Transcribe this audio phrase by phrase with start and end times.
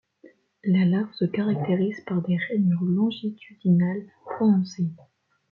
[0.63, 4.89] La larve se caractérise par des rainures longitudinales prononcées.